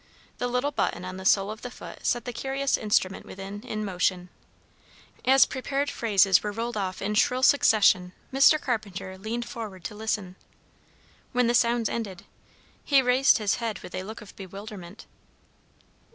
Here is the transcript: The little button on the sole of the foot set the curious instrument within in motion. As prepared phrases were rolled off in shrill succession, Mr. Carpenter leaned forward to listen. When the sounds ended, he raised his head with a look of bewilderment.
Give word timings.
The 0.39 0.47
little 0.47 0.71
button 0.71 1.05
on 1.05 1.17
the 1.17 1.25
sole 1.25 1.51
of 1.51 1.61
the 1.61 1.69
foot 1.69 2.03
set 2.07 2.25
the 2.25 2.33
curious 2.33 2.75
instrument 2.75 3.23
within 3.23 3.61
in 3.61 3.85
motion. 3.85 4.29
As 5.25 5.45
prepared 5.45 5.91
phrases 5.91 6.41
were 6.41 6.51
rolled 6.51 6.75
off 6.75 7.03
in 7.03 7.13
shrill 7.13 7.43
succession, 7.43 8.11
Mr. 8.33 8.59
Carpenter 8.59 9.15
leaned 9.15 9.45
forward 9.47 9.83
to 9.83 9.93
listen. 9.93 10.37
When 11.33 11.45
the 11.45 11.53
sounds 11.53 11.87
ended, 11.87 12.25
he 12.83 13.03
raised 13.03 13.37
his 13.37 13.57
head 13.57 13.77
with 13.83 13.93
a 13.93 14.01
look 14.01 14.21
of 14.21 14.35
bewilderment. 14.35 15.05